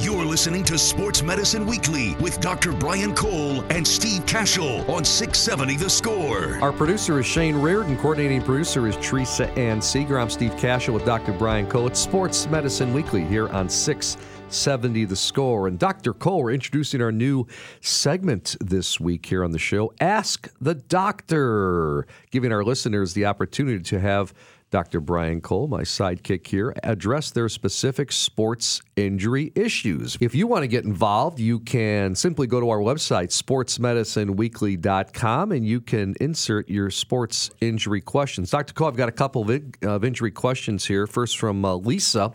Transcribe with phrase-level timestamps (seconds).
[0.00, 2.72] You're listening to Sports Medicine Weekly with Dr.
[2.72, 6.58] Brian Cole and Steve Kashul on 670 The Score.
[6.60, 7.96] Our producer is Shane Reardon.
[7.98, 10.18] Coordinating producer is Teresa Ann Seeger.
[10.18, 11.32] I'm Steve Kashul with Dr.
[11.32, 11.86] Brian Cole.
[11.86, 15.68] It's Sports Medicine Weekly here on 670 The Score.
[15.68, 16.12] And Dr.
[16.12, 17.46] Cole, we're introducing our new
[17.80, 23.82] segment this week here on the show Ask the Doctor, giving our listeners the opportunity
[23.84, 24.34] to have
[24.74, 24.98] Dr.
[24.98, 30.18] Brian Cole, my sidekick here, address their specific sports injury issues.
[30.20, 35.64] If you want to get involved, you can simply go to our website, sportsmedicineweekly.com, and
[35.64, 38.50] you can insert your sports injury questions.
[38.50, 38.74] Dr.
[38.74, 41.06] Cole, I've got a couple of, in, of injury questions here.
[41.06, 42.32] First from uh, Lisa.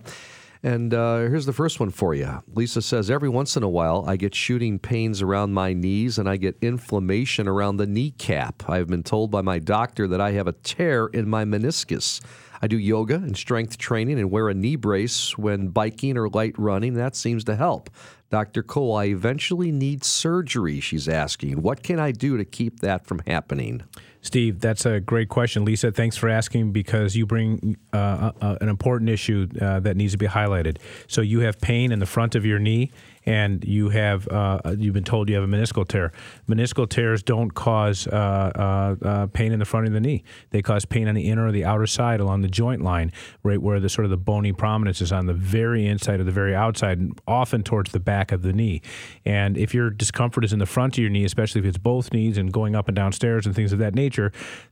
[0.61, 2.43] And uh, here's the first one for you.
[2.53, 6.27] Lisa says, Every once in a while, I get shooting pains around my knees and
[6.27, 8.69] I get inflammation around the kneecap.
[8.69, 12.19] I have been told by my doctor that I have a tear in my meniscus.
[12.61, 16.55] I do yoga and strength training and wear a knee brace when biking or light
[16.57, 16.95] running.
[16.95, 17.89] That seems to help.
[18.29, 18.61] Dr.
[18.61, 21.61] Cole, I eventually need surgery, she's asking.
[21.61, 23.83] What can I do to keep that from happening?
[24.21, 25.65] Steve, that's a great question.
[25.65, 30.11] Lisa, thanks for asking because you bring uh, uh, an important issue uh, that needs
[30.11, 30.77] to be highlighted.
[31.07, 32.91] So you have pain in the front of your knee
[33.25, 36.11] and you have uh, you've been told you have a meniscal tear.
[36.47, 40.23] Meniscal tears don't cause uh, uh, uh, pain in the front of the knee.
[40.51, 43.11] They cause pain on the inner or the outer side along the joint line,
[43.43, 46.31] right where the sort of the bony prominence is on the very inside or the
[46.31, 48.81] very outside, and often towards the back of the knee.
[49.25, 52.13] And if your discomfort is in the front of your knee, especially if it's both
[52.13, 54.31] knees and going up and down stairs and things of that nature,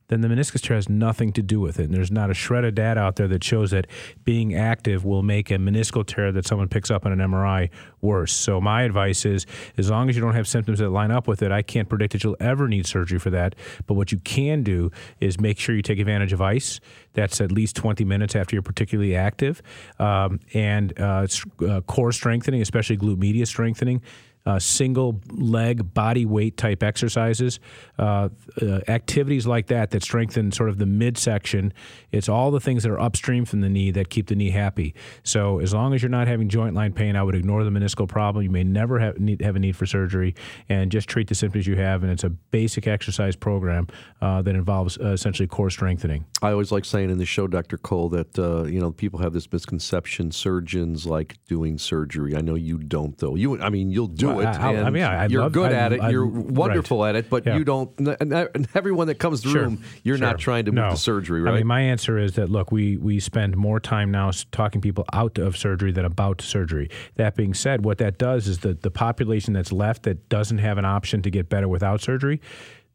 [0.09, 1.85] then the meniscus tear has nothing to do with it.
[1.85, 3.87] And there's not a shred of data out there that shows that
[4.23, 7.69] being active will make a meniscal tear that someone picks up on an MRI
[8.01, 8.31] worse.
[8.31, 9.45] So my advice is
[9.77, 12.13] as long as you don't have symptoms that line up with it, I can't predict
[12.13, 13.55] that you'll ever need surgery for that.
[13.85, 16.79] But what you can do is make sure you take advantage of ice.
[17.13, 19.61] That's at least 20 minutes after you're particularly active.
[19.99, 21.27] Um, and uh,
[21.67, 24.01] uh, core strengthening, especially glute medius strengthening
[24.47, 27.59] uh, single leg body weight type exercises,
[27.99, 28.29] uh,
[28.61, 31.73] uh, activities like that that strengthen sort of the midsection.
[32.13, 34.95] It's all the things that are upstream from the knee that keep the knee happy.
[35.23, 38.07] So as long as you're not having joint line pain, I would ignore the meniscal
[38.07, 38.41] problem.
[38.41, 40.33] You may never have, need, have a need for surgery
[40.69, 42.03] and just treat the symptoms you have.
[42.03, 43.87] And it's a basic exercise program
[44.21, 46.25] uh, that involves uh, essentially core strengthening.
[46.41, 47.77] I always like saying in the show, Dr.
[47.77, 52.33] Cole, that uh, you know people have this misconception surgeons like doing surgery.
[52.33, 53.35] I know you don't, though.
[53.35, 54.45] You, I mean, you'll do it.
[54.45, 56.01] I, I mean, I you're love, good I, at it.
[56.01, 57.09] I, you're wonderful right.
[57.09, 57.57] at it, but yeah.
[57.57, 57.91] you don't.
[57.99, 59.61] And everyone that comes to the sure.
[59.63, 60.27] room, you're sure.
[60.27, 60.83] not trying to no.
[60.83, 61.53] move to surgery, right?
[61.53, 65.05] I mean, my answer is that look, we we spend more time now talking people
[65.13, 66.89] out of surgery than about surgery.
[67.15, 70.77] That being said, what that does is that the population that's left that doesn't have
[70.77, 72.41] an option to get better without surgery,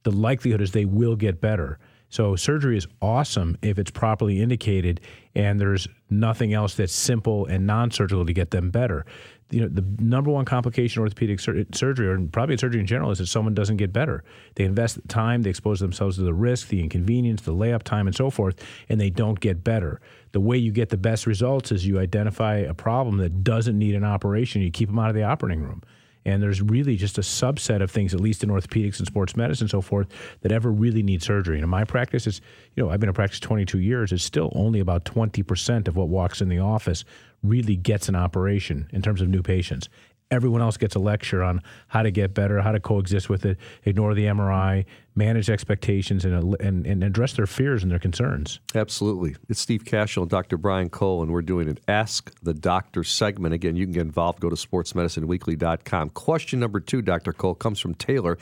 [0.03, 1.79] the likelihood is they will get better.
[2.13, 5.01] So surgery is awesome if it's properly indicated
[5.35, 9.07] and there's nothing else that's simple and non-surgical to get them better.
[9.49, 13.19] You know, the number one complication orthopedic sur- surgery, or probably surgery in general, is
[13.19, 14.25] that someone doesn't get better.
[14.57, 18.07] They invest the time, they expose themselves to the risk, the inconvenience, the layup time,
[18.07, 19.99] and so forth, and they don't get better.
[20.33, 23.95] The way you get the best results is you identify a problem that doesn't need
[23.95, 24.61] an operation.
[24.61, 25.83] You keep them out of the operating room.
[26.25, 29.65] And there's really just a subset of things, at least in orthopedics and sports medicine
[29.65, 30.09] and so forth,
[30.43, 31.57] that ever really need surgery.
[31.57, 32.41] And in my practice, it's,
[32.77, 34.13] you know, I've been in practice 22 years.
[34.13, 37.05] It's still only about 20% of what walks in the office
[37.43, 39.89] really gets an operation in terms of new patients.
[40.31, 43.59] Everyone else gets a lecture on how to get better, how to coexist with it,
[43.85, 48.61] ignore the MRI, manage expectations, and, and, and address their fears and their concerns.
[48.75, 49.37] Absolutely.
[49.49, 50.57] It's Steve Kashul and Dr.
[50.57, 53.55] Brian Cole, and we're doing an Ask the Doctor segment.
[53.55, 54.41] Again, you can get involved.
[54.41, 56.11] Go to sportsmedicineweekly.com.
[56.11, 57.33] Question number two, Dr.
[57.33, 58.39] Cole, comes from Taylor.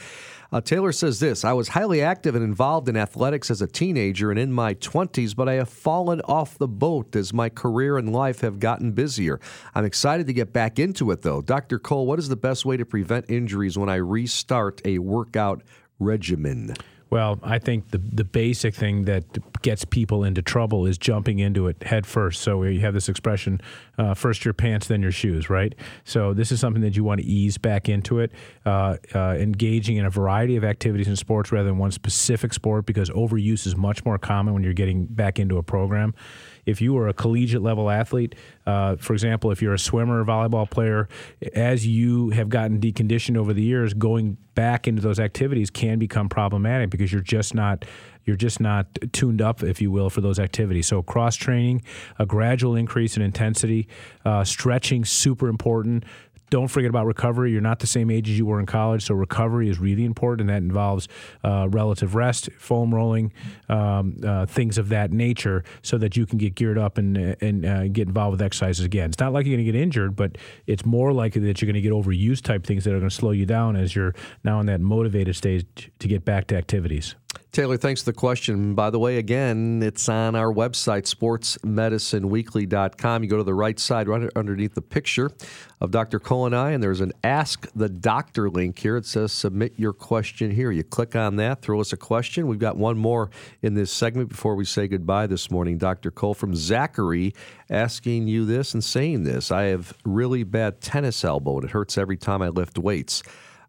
[0.52, 4.30] Uh, Taylor says this I was highly active and involved in athletics as a teenager
[4.30, 8.12] and in my 20s, but I have fallen off the boat as my career and
[8.12, 9.40] life have gotten busier.
[9.74, 11.40] I'm excited to get back into it, though.
[11.42, 11.78] Dr.
[11.78, 15.62] Cole, what is the best way to prevent injuries when I restart a workout
[16.00, 16.74] regimen?
[17.10, 19.24] Well, I think the the basic thing that
[19.62, 22.40] gets people into trouble is jumping into it head first.
[22.40, 23.60] So you have this expression,
[23.98, 25.74] uh, first your pants, then your shoes, right?
[26.04, 28.30] So this is something that you want to ease back into it,
[28.64, 32.86] uh, uh, engaging in a variety of activities in sports rather than one specific sport
[32.86, 36.14] because overuse is much more common when you're getting back into a program.
[36.70, 38.34] If you are a collegiate level athlete,
[38.66, 41.08] uh, for example, if you're a swimmer or volleyball player,
[41.54, 46.28] as you have gotten deconditioned over the years, going back into those activities can become
[46.28, 47.84] problematic because you're just not
[48.24, 50.86] you're just not tuned up, if you will, for those activities.
[50.86, 51.82] So cross training,
[52.18, 53.88] a gradual increase in intensity,
[54.24, 56.04] uh, stretching, super important
[56.50, 57.52] don't forget about recovery.
[57.52, 60.42] You're not the same age as you were in college, so recovery is really important.
[60.42, 61.08] And that involves
[61.42, 63.32] uh, relative rest, foam rolling,
[63.68, 67.64] um, uh, things of that nature, so that you can get geared up and and
[67.64, 69.08] uh, get involved with exercises again.
[69.10, 70.36] It's not like you're going to get injured, but
[70.66, 73.14] it's more likely that you're going to get overused type things that are going to
[73.14, 74.14] slow you down as you're
[74.44, 77.14] now in that motivated stage to get back to activities.
[77.52, 78.74] Taylor, thanks for the question.
[78.74, 83.24] By the way, again, it's on our website, sportsmedicineweekly.com.
[83.24, 85.30] You go to the right side, right underneath the picture
[85.80, 86.20] of Dr.
[86.20, 88.96] Cole and I, and there's an Ask the Doctor link here.
[88.96, 90.70] It says submit your question here.
[90.70, 92.46] You click on that, throw us a question.
[92.46, 93.30] We've got one more
[93.62, 95.78] in this segment before we say goodbye this morning.
[95.78, 96.10] Dr.
[96.10, 97.34] Cole from Zachary
[97.70, 101.96] asking you this and saying this I have really bad tennis elbow, and it hurts
[101.96, 103.22] every time I lift weights.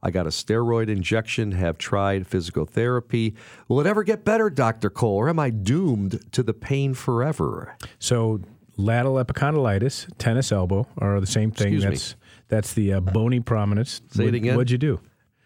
[0.03, 3.35] I got a steroid injection, have tried physical therapy.
[3.67, 4.89] Will it ever get better, Dr.
[4.89, 7.75] Cole, or am I doomed to the pain forever?
[7.99, 8.41] So,
[8.81, 11.73] lateral epicondylitis, tennis elbow are the same thing.
[11.73, 12.19] Excuse that's me.
[12.49, 14.01] that's the uh, bony prominence.
[14.11, 14.55] Say it What- again.
[14.57, 14.99] What'd you do?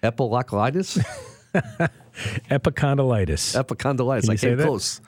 [0.03, 1.03] Epiloculitis?
[2.49, 3.55] Epicondylitis.
[3.55, 4.21] Epicondylitis.
[4.21, 4.65] Can I came that?
[4.65, 5.01] close.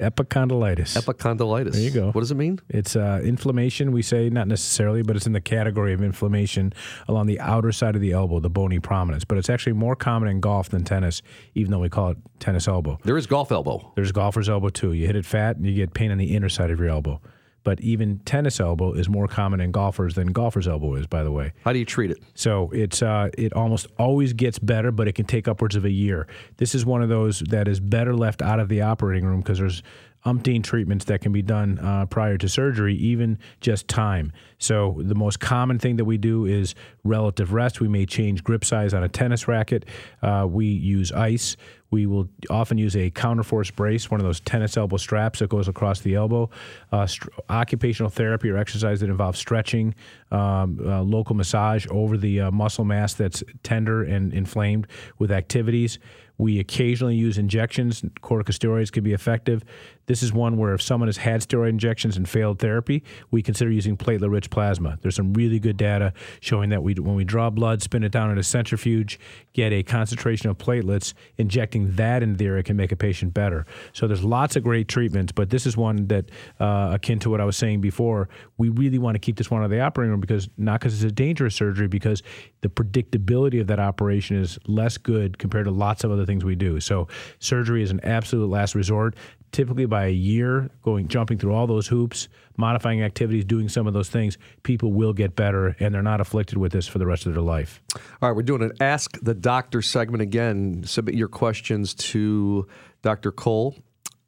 [0.00, 1.00] Epicondylitis.
[1.00, 1.72] Epicondylitis.
[1.74, 2.10] There you go.
[2.10, 2.58] What does it mean?
[2.68, 6.72] It's uh, inflammation, we say, not necessarily, but it's in the category of inflammation
[7.06, 9.24] along the outer side of the elbow, the bony prominence.
[9.24, 11.22] But it's actually more common in golf than tennis,
[11.54, 12.98] even though we call it tennis elbow.
[13.04, 13.92] There is golf elbow.
[13.94, 14.92] There's golfer's elbow too.
[14.92, 17.20] You hit it fat and you get pain on the inner side of your elbow.
[17.64, 21.30] But even tennis elbow is more common in golfers than golfer's elbow is, by the
[21.30, 21.52] way.
[21.64, 22.18] How do you treat it?
[22.34, 25.90] So it's uh, it almost always gets better, but it can take upwards of a
[25.90, 26.26] year.
[26.56, 29.58] This is one of those that is better left out of the operating room because
[29.58, 29.82] there's
[30.24, 34.32] umpteen treatments that can be done uh, prior to surgery, even just time.
[34.58, 36.74] So the most common thing that we do is
[37.04, 37.80] relative rest.
[37.80, 39.86] We may change grip size on a tennis racket.
[40.22, 41.56] Uh, we use ice.
[41.90, 45.68] We will often use a counterforce brace, one of those tennis elbow straps that goes
[45.68, 46.48] across the elbow.
[46.90, 49.94] Uh, str- occupational therapy or exercise that involves stretching,
[50.30, 54.86] um, uh, local massage over the uh, muscle mass that's tender and inflamed
[55.18, 55.98] with activities.
[56.42, 58.02] We occasionally use injections.
[58.20, 59.62] Corticosteroids can be effective.
[60.06, 63.70] This is one where if someone has had steroid injections and failed therapy, we consider
[63.70, 64.98] using platelet-rich plasma.
[65.00, 68.32] There's some really good data showing that we, when we draw blood, spin it down
[68.32, 69.20] in a centrifuge,
[69.52, 73.64] get a concentration of platelets, injecting that into the area can make a patient better.
[73.92, 77.40] So there's lots of great treatments, but this is one that, uh, akin to what
[77.40, 78.28] I was saying before,
[78.58, 80.94] we really want to keep this one out of the operating room because not because
[80.94, 82.24] it's a dangerous surgery, because
[82.62, 86.54] the predictability of that operation is less good compared to lots of other things we
[86.54, 86.80] do.
[86.80, 87.08] So
[87.38, 89.14] surgery is an absolute last resort.
[89.52, 93.92] Typically, by a year, going jumping through all those hoops, modifying activities, doing some of
[93.92, 97.26] those things, people will get better, and they're not afflicted with this for the rest
[97.26, 97.82] of their life.
[98.22, 100.84] All right, we're doing an Ask the Doctor segment again.
[100.86, 102.66] Submit your questions to
[103.02, 103.30] Dr.
[103.30, 103.76] Cole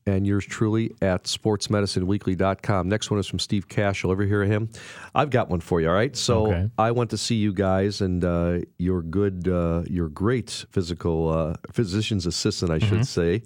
[0.06, 2.89] and yours truly at sportsmedicineweekly.com.
[2.89, 4.03] Next one is from Steve Cash.
[4.03, 4.69] You'll Ever hear of him?
[5.15, 6.15] I've got one for you, all right?
[6.17, 6.71] So Okay.
[6.79, 11.55] I went to see you guys, and uh, your good, uh, your great physical uh,
[11.73, 13.43] physician's assistant, I should say,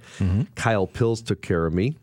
[0.57, 1.97] Kyle Pills took care of me.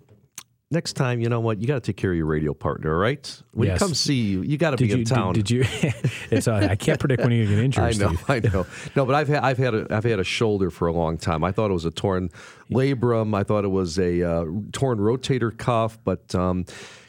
[0.75, 1.61] Next time, you know what?
[1.61, 3.41] You got to take care of your radio partner, all right?
[3.53, 3.79] When Yes.
[3.79, 4.95] you come see you, you got to be you?
[4.95, 5.33] in town.
[5.33, 5.63] Did, did you?
[6.29, 6.49] it's.
[6.49, 7.83] Uh, I can't predict when you're going to get injured.
[7.83, 8.29] I know, Steve.
[8.29, 8.65] I know.
[8.93, 11.45] No, but I've had I've had a I've had a shoulder for a long time.
[11.45, 12.29] I thought it was a torn
[12.69, 13.33] labrum.
[13.33, 15.97] I thought it was a uh, torn rotator cuff.
[16.03, 16.65] But um,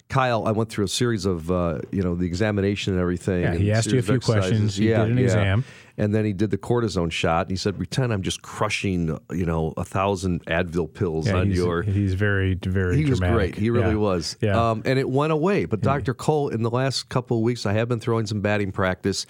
[0.08, 3.42] Kyle, I went through a series of uh, you know the examination and everything.
[3.42, 4.44] Yeah, and he asked you a few questions.
[4.44, 4.78] exercises.
[4.78, 5.24] You yeah, did an yeah.
[5.24, 5.64] exam.
[5.98, 7.42] And then he did the cortisone shot.
[7.46, 11.48] And he said, "Pretend I'm just crushing you know a thousand Advil pills Yeah, on
[11.48, 12.96] he's, your." he's very, very.
[12.96, 13.52] He was dramatic.
[13.52, 13.62] great.
[13.62, 13.94] He really Yeah.
[13.96, 14.36] was.
[14.40, 14.70] Yeah.
[14.70, 15.64] Um, and it went away.
[15.64, 16.14] But Dr.
[16.14, 19.26] Cole, in the last couple of weeks, I have been throwing some batting practice.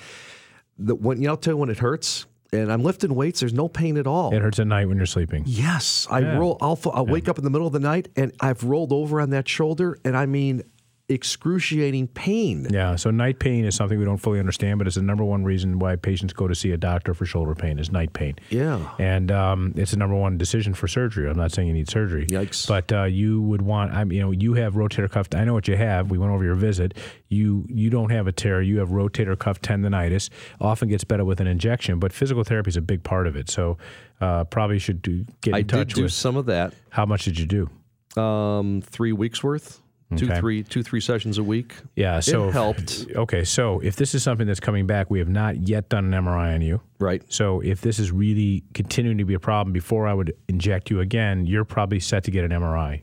[0.78, 3.54] The, when, you know, I'll tell you when it hurts, and I'm lifting weights, there's
[3.54, 4.34] no pain at all.
[4.34, 5.42] it hurts at night when you're sleeping.
[5.46, 6.06] yes.
[6.10, 6.36] I Yeah.
[6.36, 9.20] roll, I'll, I'll wake up in the middle of the night, and I've rolled over
[9.20, 10.62] on that shoulder, and I mean,
[11.08, 12.66] excruciating pain.
[12.70, 15.44] Yeah, so night pain is something we don't fully understand, but it's the number one
[15.44, 18.34] reason why patients go to see a doctor for shoulder pain is night pain.
[18.50, 18.88] Yeah.
[18.98, 21.28] and um, it's the number one decision for surgery.
[21.28, 22.26] I'm not saying you need surgery.
[22.26, 22.66] Yikes.
[22.66, 23.92] But uh, you would want.
[23.92, 25.28] I mean, you know, you have rotator cuff.
[25.34, 26.10] I know what you have.
[26.10, 26.94] We went over your visit.
[27.28, 28.62] You you don't have a tear.
[28.62, 30.30] You have rotator cuff tendonitis.
[30.60, 33.50] Often gets better with an injection, but physical therapy is a big part of it.
[33.50, 33.78] So
[34.20, 36.12] uh, probably should do, get in I did touch do with.
[36.12, 36.72] some of that.
[36.90, 38.20] How much did you do?
[38.20, 39.82] Um, three weeks worth,
[40.14, 40.38] two, Okay.
[40.38, 41.74] three, two, three sessions a week.
[41.96, 43.06] Yeah, so it helped.
[43.14, 46.24] Okay, so if this is something that's coming back, we have not yet done an
[46.24, 46.80] MRI on you.
[46.98, 47.22] Right.
[47.28, 51.00] So if this is really continuing to be a problem before I would inject you
[51.00, 53.02] again, you're probably set to get an MRI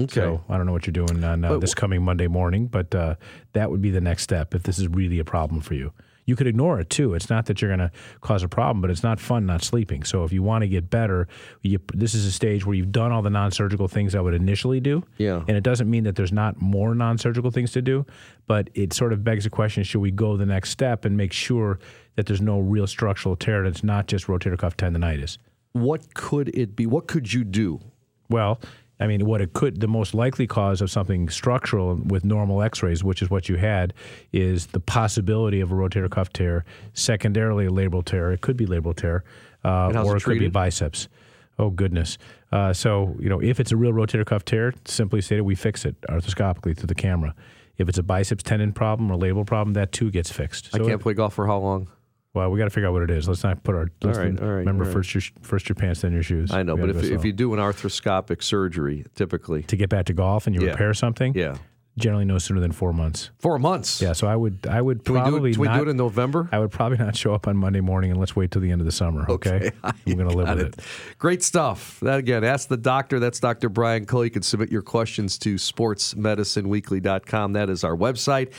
[0.00, 0.14] Okay.
[0.14, 3.16] So I don't know what you're doing on uh, this coming Monday morning, but uh,
[3.52, 5.92] that would be the next step if this is really a problem for you.
[6.24, 7.14] You could ignore it too.
[7.14, 10.04] It's not that you're going to cause a problem, but it's not fun not sleeping.
[10.04, 11.26] So if you want to get better,
[11.62, 14.78] you, this is a stage where you've done all the non-surgical things I would initially
[14.78, 15.02] do.
[15.18, 15.42] Yeah.
[15.48, 18.06] And it doesn't mean that there's not more non-surgical things to do,
[18.46, 21.32] but it sort of begs the question: Should we go the next step and make
[21.32, 21.80] sure
[22.14, 23.64] that there's no real structural tear?
[23.64, 25.38] That's not just rotator cuff tendonitis.
[25.72, 26.86] What could it be?
[26.86, 27.80] What could you do?
[28.28, 28.60] Well,
[29.02, 32.84] I mean, what it could, the most likely cause of something structural with normal x
[32.84, 33.94] rays, which is what you had,
[34.32, 38.30] is the possibility of a rotator cuff tear, secondarily a labral tear.
[38.30, 39.24] It could be labral tear,
[39.64, 41.08] uh, or it it could be biceps.
[41.58, 42.16] Oh, goodness.
[42.52, 45.84] Uh, so, you know, if it's a real rotator cuff tear, simply stated, we fix
[45.84, 47.34] it arthroscopically through the camera.
[47.78, 50.70] If it's a biceps tendon problem or labral problem, that too gets fixed.
[50.74, 51.88] I can't play golf for how long?
[52.34, 53.28] Well, we got to figure out what it is.
[53.28, 53.88] Let's not put our.
[54.02, 54.94] Let's right, all right, remember, all right.
[54.94, 56.50] first your first your pants, then your shoes.
[56.52, 60.06] I know, We but if, if you do an arthroscopic surgery, typically, to get back
[60.06, 60.70] to golf and you Yeah.
[60.70, 61.56] repair something, yeah,
[61.98, 63.30] generally no sooner than four months.
[63.38, 64.00] four months.
[64.00, 65.54] Yeah, so I would I would Can we do probably it?
[65.54, 66.48] Can we do it in November?
[66.52, 68.80] I would probably not show up on Monday morning and let's wait till the end
[68.80, 69.26] of the summer.
[69.28, 70.78] Okay, I'm going to live with it.
[70.78, 70.84] it.
[71.18, 72.00] Great stuff.
[72.00, 73.18] That again, ask the doctor.
[73.20, 73.68] That's Dr.
[73.68, 74.24] Brian Cole.
[74.24, 77.52] You can submit your questions to sportsmedicineweekly.com.
[77.52, 78.52] That is our website.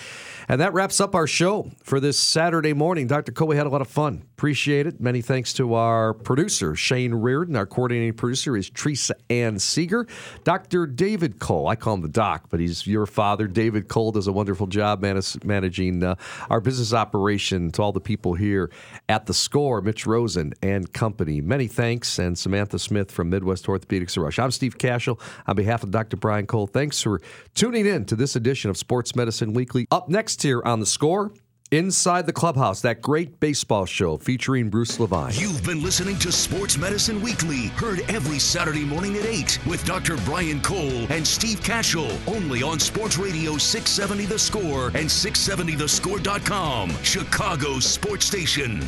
[0.48, 3.08] And that wraps up our show for this Saturday morning.
[3.08, 3.32] Dr.
[3.32, 4.24] Cole, we had a lot of fun.
[4.44, 5.00] Appreciate it.
[5.00, 7.56] Many thanks to our producer, Shane Reardon.
[7.56, 10.06] Our coordinating producer is Teresa Ann Seeger.
[10.44, 10.86] Dr.
[10.86, 13.48] David Cole, I call him the doc, but he's your father.
[13.48, 16.16] David Cole does a wonderful job manis- managing uh,
[16.50, 18.70] our business operation to all the people here
[19.08, 21.40] at the score, Mitch Rosen and company.
[21.40, 24.40] Many thanks, and Samantha Smith from Midwest Orthopedics Rush.
[24.40, 26.18] I'm Steve Kashul on behalf of Dr.
[26.18, 26.68] Brian Cole.
[26.68, 27.22] Thanks for
[27.56, 29.88] tuning in to this edition of Sports Medicine Weekly.
[29.90, 31.32] Up next here on the score.
[31.74, 35.32] Inside the Clubhouse, that great baseball show featuring Bruce Levine.
[35.34, 40.18] You've been listening to Sports Medicine Weekly, heard every Saturday morning at 8 with Dr.
[40.18, 47.80] Brian Cole and Steve Kashul, only on Sports Radio 670 The Score and 670thescore.com, Chicago
[47.80, 48.80] sports station.